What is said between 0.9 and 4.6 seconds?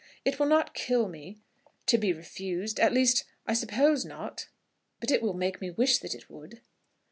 me to be refused; at least, I suppose not.